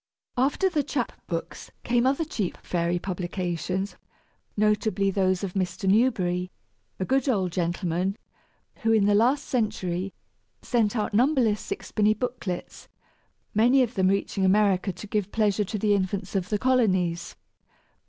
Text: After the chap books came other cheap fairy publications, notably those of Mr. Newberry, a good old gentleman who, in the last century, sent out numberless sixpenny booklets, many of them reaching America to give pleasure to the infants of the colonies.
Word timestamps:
After 0.35 0.67
the 0.67 0.81
chap 0.81 1.11
books 1.27 1.69
came 1.83 2.07
other 2.07 2.25
cheap 2.25 2.57
fairy 2.63 2.97
publications, 2.97 3.97
notably 4.57 5.11
those 5.11 5.43
of 5.43 5.53
Mr. 5.53 5.87
Newberry, 5.87 6.49
a 6.99 7.05
good 7.05 7.29
old 7.29 7.51
gentleman 7.51 8.17
who, 8.77 8.91
in 8.91 9.05
the 9.05 9.13
last 9.13 9.45
century, 9.45 10.11
sent 10.63 10.95
out 10.95 11.13
numberless 11.13 11.61
sixpenny 11.61 12.15
booklets, 12.15 12.87
many 13.53 13.83
of 13.83 13.93
them 13.93 14.07
reaching 14.07 14.43
America 14.43 14.91
to 14.91 15.05
give 15.05 15.31
pleasure 15.31 15.65
to 15.65 15.77
the 15.77 15.93
infants 15.93 16.35
of 16.35 16.49
the 16.49 16.57
colonies. 16.57 17.35